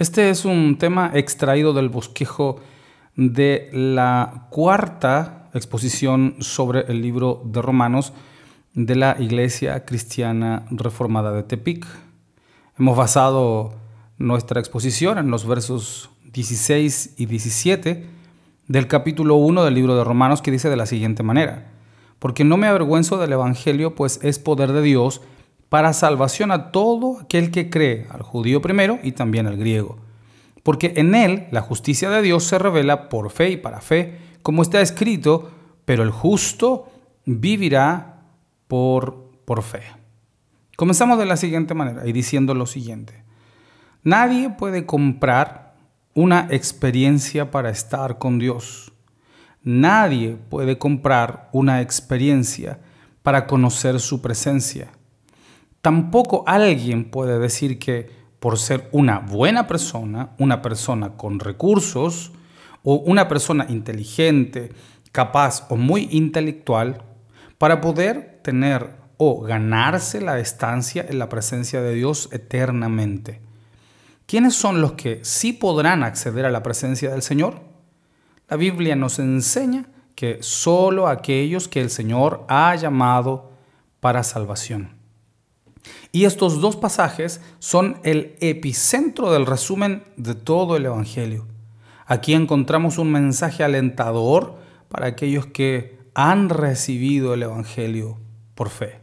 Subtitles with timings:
[0.00, 2.58] Este es un tema extraído del bosquejo
[3.16, 8.14] de la cuarta exposición sobre el libro de Romanos
[8.72, 11.86] de la Iglesia Cristiana Reformada de Tepic.
[12.78, 13.74] Hemos basado
[14.16, 18.06] nuestra exposición en los versos 16 y 17
[18.68, 21.72] del capítulo 1 del libro de Romanos que dice de la siguiente manera,
[22.18, 25.20] porque no me avergüenzo del Evangelio, pues es poder de Dios
[25.70, 29.98] para salvación a todo aquel que cree, al judío primero y también al griego.
[30.62, 34.62] Porque en él la justicia de Dios se revela por fe y para fe, como
[34.62, 35.50] está escrito,
[35.84, 36.90] pero el justo
[37.24, 38.24] vivirá
[38.66, 39.82] por, por fe.
[40.76, 43.22] Comenzamos de la siguiente manera y diciendo lo siguiente.
[44.02, 45.74] Nadie puede comprar
[46.14, 48.92] una experiencia para estar con Dios.
[49.62, 52.80] Nadie puede comprar una experiencia
[53.22, 54.90] para conocer su presencia.
[55.82, 62.32] Tampoco alguien puede decir que por ser una buena persona, una persona con recursos
[62.82, 64.72] o una persona inteligente,
[65.12, 67.02] capaz o muy intelectual,
[67.58, 73.40] para poder tener o ganarse la estancia en la presencia de Dios eternamente.
[74.26, 77.60] ¿Quiénes son los que sí podrán acceder a la presencia del Señor?
[78.48, 83.50] La Biblia nos enseña que solo aquellos que el Señor ha llamado
[84.00, 84.99] para salvación.
[86.12, 91.46] Y estos dos pasajes son el epicentro del resumen de todo el Evangelio.
[92.06, 94.56] Aquí encontramos un mensaje alentador
[94.88, 98.18] para aquellos que han recibido el Evangelio
[98.54, 99.00] por fe.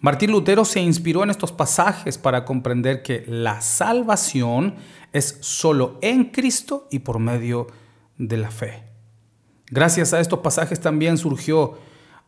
[0.00, 4.74] Martín Lutero se inspiró en estos pasajes para comprender que la salvación
[5.12, 7.68] es solo en Cristo y por medio
[8.18, 8.82] de la fe.
[9.70, 11.78] Gracias a estos pasajes también surgió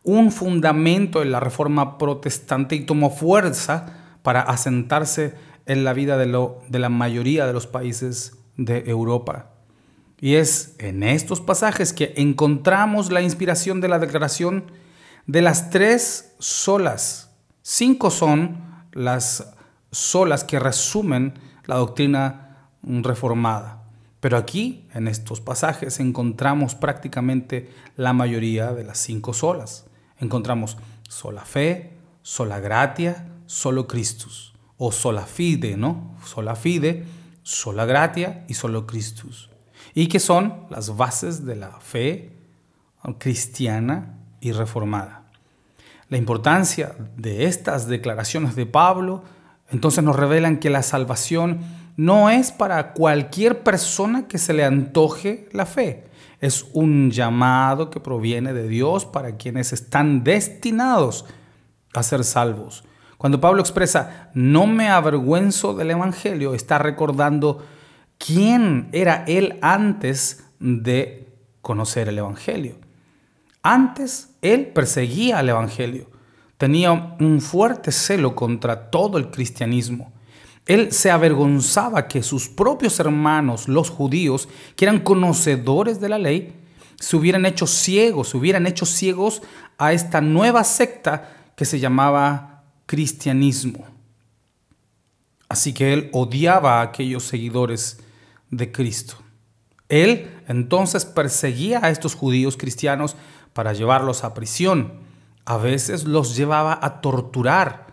[0.06, 5.34] un fundamento en la reforma protestante y tomó fuerza para asentarse
[5.66, 6.26] en la vida de,
[6.68, 9.50] de la mayoría de los países de Europa.
[10.20, 14.70] Y es en estos pasajes que encontramos la inspiración de la declaración
[15.26, 17.32] de las tres solas.
[17.62, 19.54] Cinco son las
[19.90, 21.34] solas que resumen
[21.64, 23.82] la doctrina reformada.
[24.20, 29.85] Pero aquí, en estos pasajes, encontramos prácticamente la mayoría de las cinco solas
[30.18, 30.76] encontramos
[31.08, 34.54] sola fe, sola gratia, solo Christus.
[34.78, 36.16] O sola fide, ¿no?
[36.24, 37.04] Sola fide,
[37.42, 39.50] sola gratia y solo Christus.
[39.94, 42.32] Y que son las bases de la fe
[43.18, 45.30] cristiana y reformada.
[46.08, 49.22] La importancia de estas declaraciones de Pablo
[49.70, 51.60] entonces nos revelan que la salvación
[51.96, 56.04] no es para cualquier persona que se le antoje la fe,
[56.40, 61.24] es un llamado que proviene de Dios para quienes están destinados
[61.94, 62.84] a ser salvos.
[63.18, 67.64] Cuando Pablo expresa, no me avergüenzo del Evangelio, está recordando
[68.18, 71.32] quién era él antes de
[71.62, 72.76] conocer el Evangelio.
[73.62, 76.10] Antes él perseguía al Evangelio,
[76.58, 80.12] tenía un fuerte celo contra todo el cristianismo.
[80.66, 86.54] Él se avergonzaba que sus propios hermanos, los judíos, que eran conocedores de la ley,
[86.98, 89.42] se hubieran hecho ciegos, se hubieran hecho ciegos
[89.78, 93.86] a esta nueva secta que se llamaba cristianismo.
[95.48, 98.00] Así que él odiaba a aquellos seguidores
[98.50, 99.16] de Cristo.
[99.88, 103.16] Él entonces perseguía a estos judíos cristianos
[103.52, 104.94] para llevarlos a prisión.
[105.44, 107.85] A veces los llevaba a torturar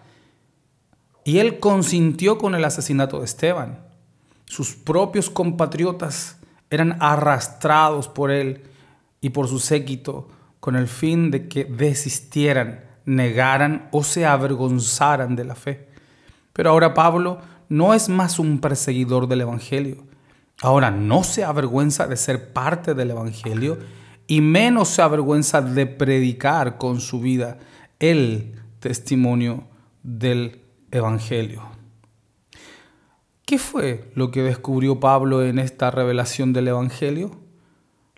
[1.26, 3.80] y él consintió con el asesinato de Esteban.
[4.46, 6.38] Sus propios compatriotas
[6.70, 8.64] eran arrastrados por él
[9.22, 10.28] y por su séquito
[10.60, 15.90] con el fin de que desistieran, negaran o se avergonzaran de la fe.
[16.54, 17.40] Pero ahora Pablo
[17.70, 20.06] no es más un perseguidor del Evangelio.
[20.62, 23.78] Ahora no se avergüenza de ser parte del Evangelio
[24.28, 27.60] y menos se avergüenza de predicar con su vida
[28.00, 29.66] el testimonio
[30.04, 30.63] del
[30.94, 31.64] evangelio.
[33.46, 37.32] ¿Qué fue lo que descubrió Pablo en esta revelación del evangelio?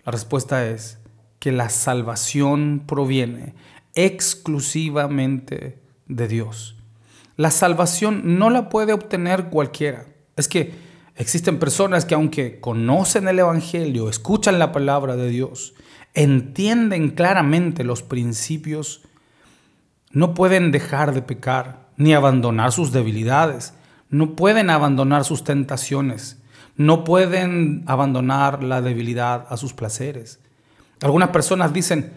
[0.04, 0.98] La respuesta es
[1.40, 3.54] que la salvación proviene
[3.94, 6.76] exclusivamente de Dios.
[7.36, 10.06] La salvación no la puede obtener cualquiera.
[10.36, 10.74] Es que
[11.16, 15.74] existen personas que aunque conocen el Evangelio, escuchan la palabra de Dios,
[16.14, 19.02] entienden claramente los principios,
[20.10, 23.74] no pueden dejar de pecar ni abandonar sus debilidades.
[24.10, 26.38] No pueden abandonar sus tentaciones.
[26.76, 30.40] No pueden abandonar la debilidad a sus placeres.
[31.00, 32.12] Algunas personas dicen,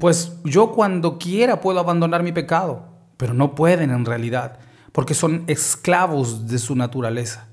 [0.00, 4.58] pues yo cuando quiera puedo abandonar mi pecado, pero no pueden en realidad,
[4.92, 7.46] porque son esclavos de su naturaleza.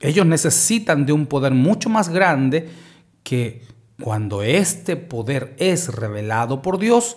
[0.00, 2.68] Ellos necesitan de un poder mucho más grande
[3.22, 3.62] que
[4.00, 7.16] cuando este poder es revelado por Dios,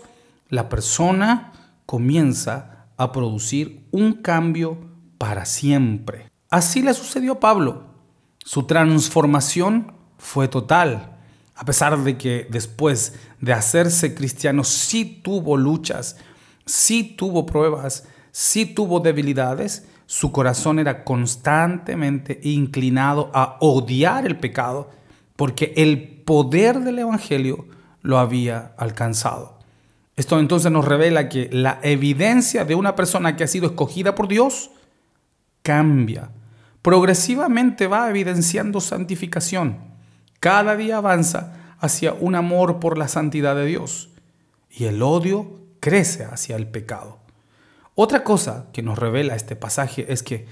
[0.50, 1.52] la persona
[1.86, 4.78] comienza a producir un cambio
[5.18, 6.30] para siempre.
[6.50, 7.86] Así le sucedió a Pablo.
[8.40, 11.18] Su transformación fue total.
[11.56, 16.18] A pesar de que después de hacerse cristiano sí tuvo luchas,
[16.66, 24.90] sí tuvo pruebas, sí tuvo debilidades, su corazón era constantemente inclinado a odiar el pecado
[25.38, 27.66] porque el poder del Evangelio
[28.02, 29.59] lo había alcanzado.
[30.20, 34.28] Esto entonces nos revela que la evidencia de una persona que ha sido escogida por
[34.28, 34.70] Dios
[35.62, 36.32] cambia.
[36.82, 39.78] Progresivamente va evidenciando santificación.
[40.42, 44.10] Cada día avanza hacia un amor por la santidad de Dios
[44.70, 47.20] y el odio crece hacia el pecado.
[47.96, 50.48] Otra cosa que nos revela este pasaje es que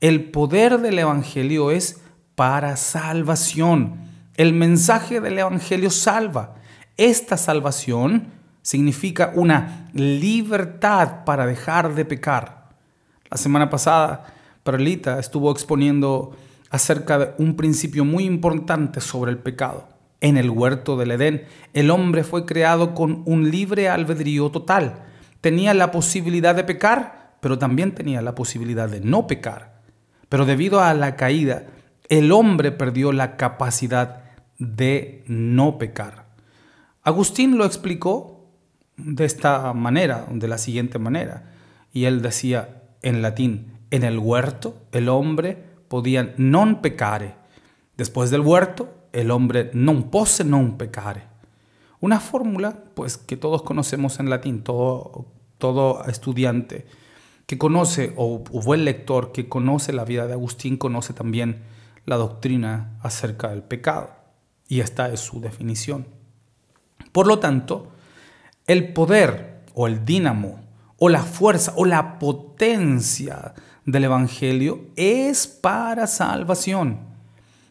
[0.00, 2.02] el poder del Evangelio es
[2.36, 3.96] para salvación.
[4.36, 6.54] El mensaje del Evangelio salva.
[6.96, 8.37] Esta salvación
[8.68, 12.68] significa una libertad para dejar de pecar.
[13.30, 14.26] La semana pasada,
[14.62, 16.36] Perlita estuvo exponiendo
[16.68, 19.88] acerca de un principio muy importante sobre el pecado.
[20.20, 25.04] En el huerto del Edén, el hombre fue creado con un libre albedrío total
[25.40, 29.80] tenía la posibilidad de pecar, pero también tenía la posibilidad de no pecar.
[30.28, 31.64] Pero debido a la caída,
[32.08, 34.24] el hombre perdió la capacidad
[34.58, 36.26] de no pecar.
[37.02, 38.37] Agustín lo explicó
[38.98, 41.54] de esta manera, de la siguiente manera.
[41.92, 47.36] Y él decía en latín, en el huerto el hombre podía non pecare.
[47.96, 51.26] Después del huerto, el hombre non posse non pecare.
[52.00, 55.26] Una fórmula, pues, que todos conocemos en latín, todo,
[55.58, 56.86] todo estudiante
[57.46, 61.62] que conoce, o, o buen lector que conoce la vida de Agustín, conoce también
[62.04, 64.10] la doctrina acerca del pecado.
[64.68, 66.06] Y esta es su definición.
[67.10, 67.88] Por lo tanto,
[68.68, 70.60] el poder o el dínamo
[70.98, 73.54] o la fuerza o la potencia
[73.86, 77.08] del Evangelio es para salvación.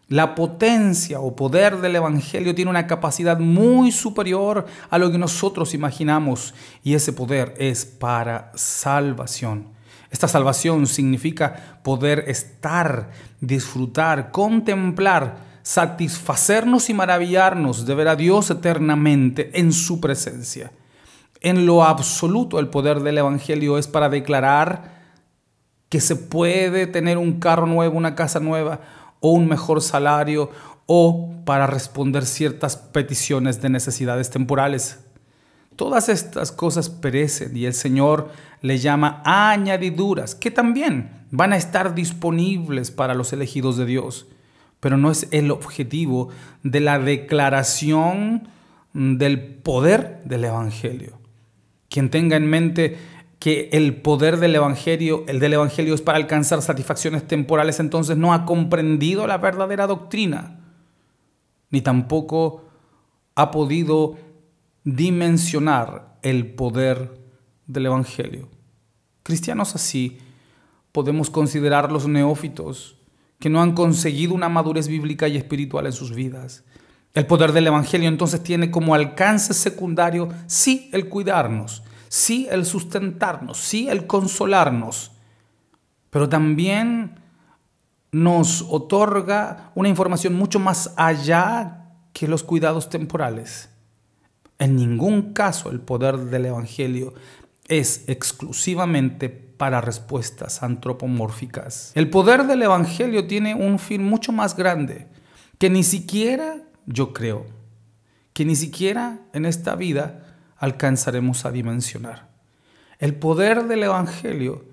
[0.10, 5.74] La potencia o poder del Evangelio tiene una capacidad muy superior a lo que nosotros
[5.74, 9.68] imaginamos y ese poder es para salvación.
[10.10, 19.60] Esta salvación significa poder estar, disfrutar, contemplar, satisfacernos y maravillarnos de ver a Dios eternamente
[19.60, 20.72] en su presencia.
[21.42, 24.98] En lo absoluto el poder del Evangelio es para declarar
[25.90, 28.82] que se puede tener un carro nuevo, una casa nueva,
[29.20, 30.52] o un mejor salario
[30.86, 35.00] o para responder ciertas peticiones de necesidades temporales.
[35.76, 38.32] Todas estas cosas perecen y el Señor
[38.62, 44.28] le llama añadiduras que también van a estar disponibles para los elegidos de Dios,
[44.80, 46.30] pero no es el objetivo
[46.64, 48.48] de la declaración
[48.94, 51.20] del poder del Evangelio.
[51.90, 52.98] Quien tenga en mente
[53.40, 58.34] que el poder del evangelio, el del evangelio es para alcanzar satisfacciones temporales, entonces no
[58.34, 60.60] ha comprendido la verdadera doctrina,
[61.70, 62.66] ni tampoco
[63.36, 64.18] ha podido
[64.84, 67.20] dimensionar el poder
[67.68, 68.50] del evangelio.
[69.24, 70.18] Cristianos así
[70.92, 72.98] podemos considerar los neófitos
[73.40, 76.64] que no han conseguido una madurez bíblica y espiritual en sus vidas.
[77.14, 83.58] El poder del Evangelio entonces tiene como alcance secundario, sí, el cuidarnos, sí el sustentarnos,
[83.58, 85.12] sí el consolarnos,
[86.10, 87.20] pero también
[88.12, 93.70] nos otorga una información mucho más allá que los cuidados temporales.
[94.60, 97.14] En ningún caso el poder del Evangelio
[97.68, 101.92] es exclusivamente para respuestas antropomórficas.
[101.96, 105.08] El poder del Evangelio tiene un fin mucho más grande
[105.58, 107.46] que ni siquiera, yo creo,
[108.34, 110.27] que ni siquiera en esta vida
[110.60, 112.28] alcanzaremos a dimensionar.
[113.00, 114.66] El poder del Evangelio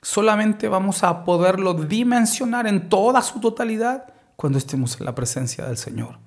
[0.00, 5.76] solamente vamos a poderlo dimensionar en toda su totalidad cuando estemos en la presencia del
[5.76, 6.18] Señor.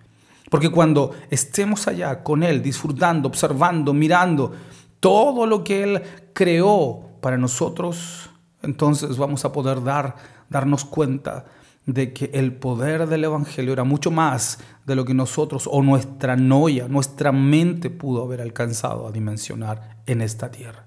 [0.50, 4.54] Porque cuando estemos allá con Él, disfrutando, observando, mirando
[5.00, 6.02] todo lo que Él
[6.34, 8.30] creó para nosotros,
[8.62, 10.16] entonces vamos a poder dar,
[10.50, 11.46] darnos cuenta
[11.86, 16.36] de que el poder del Evangelio era mucho más de lo que nosotros o nuestra
[16.36, 20.86] noia, nuestra mente pudo haber alcanzado a dimensionar en esta tierra.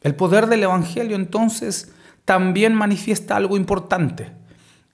[0.00, 1.92] El poder del Evangelio entonces
[2.24, 4.32] también manifiesta algo importante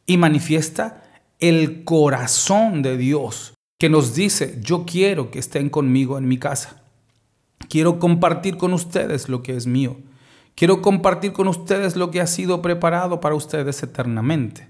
[0.07, 1.03] y manifiesta
[1.39, 6.83] el corazón de Dios que nos dice, yo quiero que estén conmigo en mi casa.
[7.69, 9.97] Quiero compartir con ustedes lo que es mío.
[10.57, 14.67] Quiero compartir con ustedes lo que ha sido preparado para ustedes eternamente.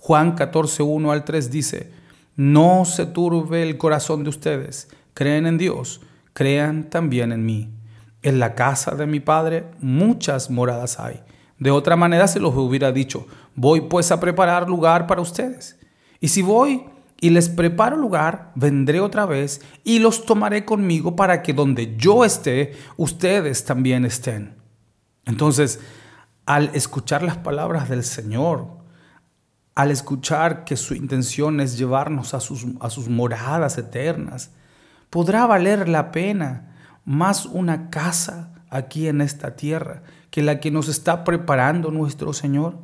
[0.00, 1.92] Juan 14, 1 al 3 dice,
[2.34, 6.00] no se turbe el corazón de ustedes, creen en Dios,
[6.32, 7.68] crean también en mí.
[8.22, 11.20] En la casa de mi Padre muchas moradas hay.
[11.58, 15.78] De otra manera se los hubiera dicho, voy pues a preparar lugar para ustedes.
[16.18, 16.86] Y si voy
[17.20, 22.24] y les preparo lugar, vendré otra vez y los tomaré conmigo para que donde yo
[22.24, 24.56] esté, ustedes también estén.
[25.26, 25.78] Entonces,
[26.46, 28.79] al escuchar las palabras del Señor,
[29.74, 34.50] al escuchar que su intención es llevarnos a sus, a sus moradas eternas,
[35.10, 40.88] podrá valer la pena más una casa aquí en esta tierra que la que nos
[40.88, 42.78] está preparando nuestro Señor.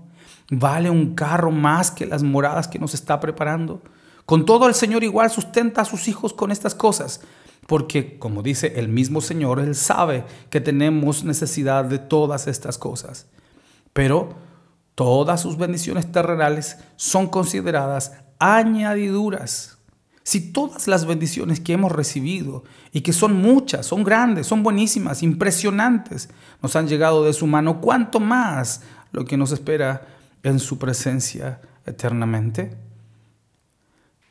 [0.51, 3.83] Vale un carro más que las moradas que nos está preparando.
[4.25, 7.21] Con todo el Señor igual sustenta a sus hijos con estas cosas,
[7.67, 13.27] porque como dice el mismo Señor, Él sabe que tenemos necesidad de todas estas cosas.
[13.93, 14.35] Pero
[14.97, 19.77] todas sus bendiciones terrenales son consideradas añadiduras
[20.27, 25.23] si todas las bendiciones que hemos recibido, y que son muchas, son grandes, son buenísimas,
[25.23, 26.29] impresionantes,
[26.61, 28.81] nos han llegado de su mano, ¿cuánto más
[29.13, 30.05] lo que nos espera
[30.43, 32.77] en su presencia eternamente?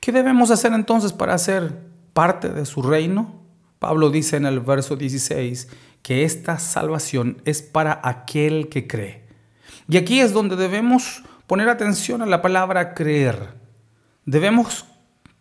[0.02, 1.80] ¿Qué debemos hacer entonces para ser
[2.12, 3.34] parte de su reino?
[3.80, 5.70] Pablo dice en el verso 16
[6.02, 9.25] que esta salvación es para aquel que cree.
[9.88, 13.54] Y aquí es donde debemos poner atención a la palabra creer.
[14.26, 14.86] Debemos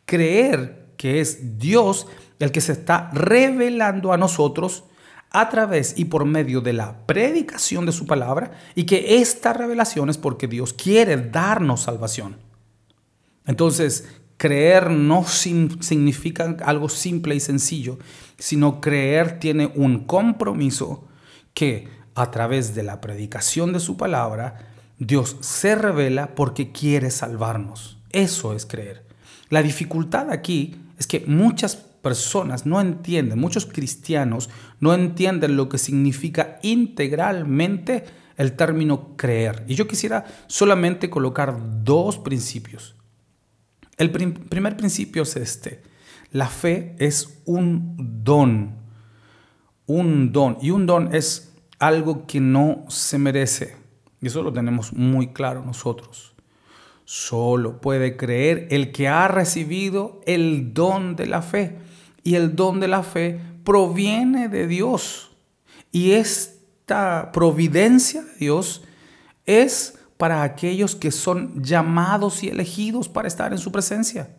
[0.04, 2.06] creer que es Dios
[2.38, 4.84] el que se está revelando a nosotros
[5.30, 10.08] a través y por medio de la predicación de su palabra y que esta revelación
[10.08, 12.36] es porque Dios quiere darnos salvación.
[13.46, 17.98] Entonces, creer no significa algo simple y sencillo,
[18.38, 21.08] sino creer tiene un compromiso
[21.52, 27.98] que a través de la predicación de su palabra, Dios se revela porque quiere salvarnos.
[28.10, 29.04] Eso es creer.
[29.50, 35.78] La dificultad aquí es que muchas personas no entienden, muchos cristianos no entienden lo que
[35.78, 38.04] significa integralmente
[38.36, 39.64] el término creer.
[39.66, 42.94] Y yo quisiera solamente colocar dos principios.
[43.96, 45.82] El primer principio es este.
[46.30, 47.94] La fe es un
[48.24, 48.76] don.
[49.86, 50.58] Un don.
[50.60, 53.76] Y un don es algo que no se merece.
[54.20, 56.34] Y eso lo tenemos muy claro nosotros.
[57.04, 61.78] Solo puede creer el que ha recibido el don de la fe.
[62.22, 65.30] Y el don de la fe proviene de Dios.
[65.92, 68.82] Y esta providencia de Dios
[69.46, 74.30] es para aquellos que son llamados y elegidos para estar en su presencia.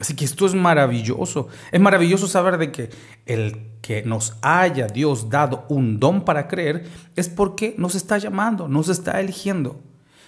[0.00, 1.48] Así que esto es maravilloso.
[1.70, 2.90] Es maravilloso saber de que
[3.26, 8.66] el que nos haya Dios dado un don para creer es porque nos está llamando,
[8.66, 9.82] nos está eligiendo.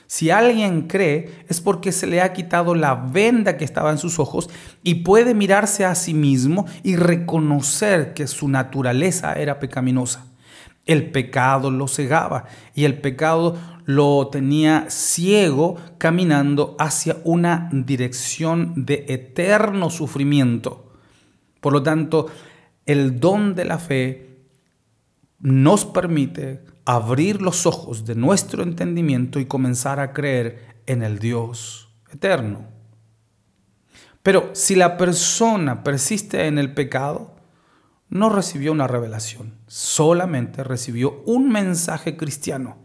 [0.07, 4.19] Si alguien cree es porque se le ha quitado la venda que estaba en sus
[4.19, 4.51] ojos
[4.83, 10.27] y puede mirarse a sí mismo y reconocer que su naturaleza era pecaminosa.
[10.85, 19.05] El pecado lo cegaba y el pecado lo tenía ciego caminando hacia una dirección de
[19.09, 20.93] eterno sufrimiento.
[21.61, 22.27] Por lo tanto,
[22.87, 24.41] el don de la fe
[25.39, 31.89] nos permite abrir los ojos de nuestro entendimiento y comenzar a creer en el Dios
[32.13, 32.67] eterno.
[34.23, 37.37] Pero si la persona persiste en el pecado,
[38.13, 42.77] no recibió una revelación, solamente recibió un mensaje cristiano.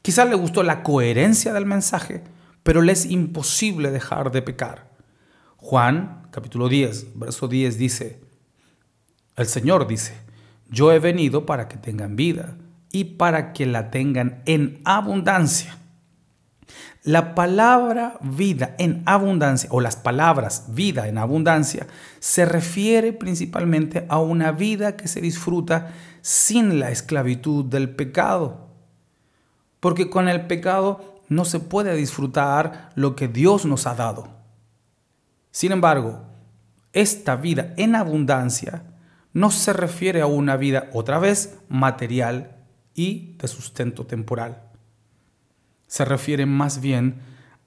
[0.00, 2.22] Quizás le gustó la coherencia del mensaje,
[2.62, 4.88] pero le es imposible dejar de pecar.
[5.56, 8.20] Juan, capítulo 10, verso 10 dice,
[9.34, 10.14] el Señor dice,
[10.68, 12.56] yo he venido para que tengan vida
[12.92, 15.79] y para que la tengan en abundancia.
[17.02, 21.86] La palabra vida en abundancia o las palabras vida en abundancia
[22.18, 28.68] se refiere principalmente a una vida que se disfruta sin la esclavitud del pecado.
[29.80, 34.28] Porque con el pecado no se puede disfrutar lo que Dios nos ha dado.
[35.52, 36.20] Sin embargo,
[36.92, 38.82] esta vida en abundancia
[39.32, 42.56] no se refiere a una vida otra vez material
[42.94, 44.69] y de sustento temporal.
[45.90, 47.20] Se refiere más bien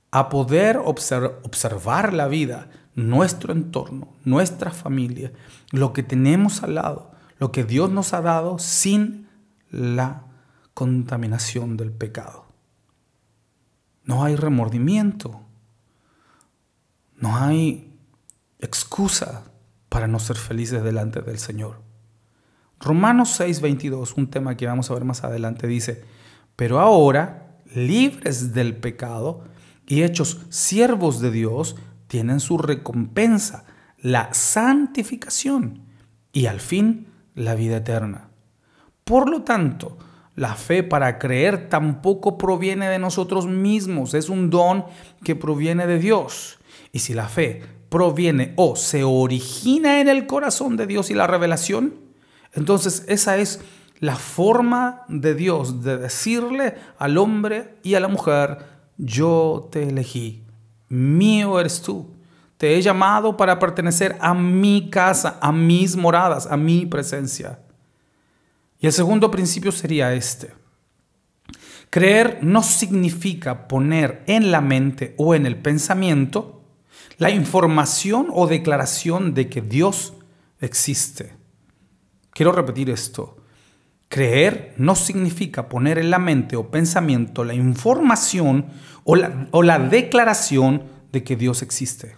[0.09, 5.33] a poder observar la vida, nuestro entorno, nuestra familia,
[5.71, 9.27] lo que tenemos al lado, lo que Dios nos ha dado sin
[9.71, 10.23] la
[10.73, 12.45] contaminación del pecado.
[14.05, 15.41] No hay remordimiento,
[17.17, 17.93] no hay
[18.59, 19.43] excusa
[19.89, 21.81] para no ser felices delante del Señor.
[22.79, 26.05] Romanos 6:22, un tema que vamos a ver más adelante, dice,
[26.55, 29.43] pero ahora, libres del pecado
[29.87, 31.75] y hechos siervos de Dios
[32.07, 33.65] tienen su recompensa,
[33.97, 35.81] la santificación
[36.31, 38.29] y al fin la vida eterna.
[39.03, 39.97] Por lo tanto,
[40.35, 44.85] la fe para creer tampoco proviene de nosotros mismos, es un don
[45.23, 46.59] que proviene de Dios.
[46.91, 51.27] Y si la fe proviene o se origina en el corazón de Dios y la
[51.27, 51.93] revelación,
[52.53, 53.61] entonces esa es
[54.03, 58.57] la forma de Dios de decirle al hombre y a la mujer,
[58.97, 60.43] yo te elegí,
[60.89, 62.13] mío eres tú.
[62.57, 67.61] Te he llamado para pertenecer a mi casa, a mis moradas, a mi presencia.
[68.77, 70.53] Y el segundo principio sería este.
[71.89, 76.61] Creer no significa poner en la mente o en el pensamiento
[77.19, 80.13] la información o declaración de que Dios
[80.59, 81.37] existe.
[82.31, 83.37] Quiero repetir esto.
[84.13, 88.67] Creer no significa poner en la mente o pensamiento la información
[89.05, 92.15] o la, o la declaración de que Dios existe.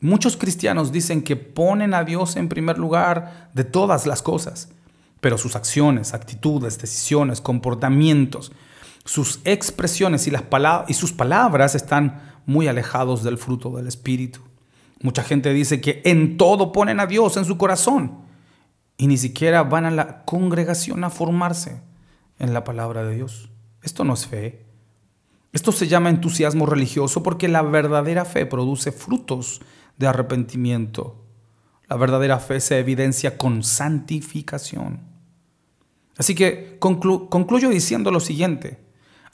[0.00, 4.68] Muchos cristianos dicen que ponen a Dios en primer lugar de todas las cosas,
[5.22, 8.52] pero sus acciones, actitudes, decisiones, comportamientos,
[9.06, 10.42] sus expresiones y, las
[10.88, 14.40] y sus palabras están muy alejados del fruto del Espíritu.
[15.00, 18.30] Mucha gente dice que en todo ponen a Dios en su corazón
[18.96, 21.82] y ni siquiera van a la congregación a formarse
[22.38, 23.50] en la palabra de Dios.
[23.82, 24.66] Esto no es fe.
[25.52, 29.60] Esto se llama entusiasmo religioso porque la verdadera fe produce frutos
[29.98, 31.24] de arrepentimiento.
[31.88, 35.00] La verdadera fe se evidencia con santificación.
[36.16, 38.78] Así que concluyo diciendo lo siguiente.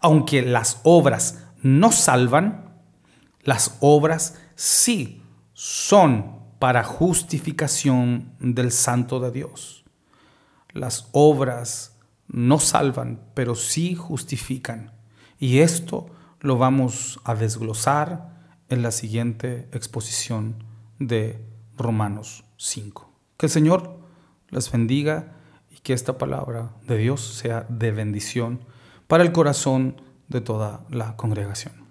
[0.01, 2.81] Aunque las obras no salvan,
[3.43, 5.23] las obras sí
[5.53, 9.85] son para justificación del santo de Dios.
[10.73, 11.97] Las obras
[12.27, 14.93] no salvan, pero sí justifican.
[15.39, 16.07] Y esto
[16.41, 18.37] lo vamos a desglosar
[18.69, 20.63] en la siguiente exposición
[20.99, 21.45] de
[21.77, 23.11] Romanos 5.
[23.37, 23.99] Que el Señor
[24.51, 25.37] les bendiga
[25.71, 28.61] y que esta palabra de Dios sea de bendición
[29.07, 31.88] para el corazón de toda la congregación.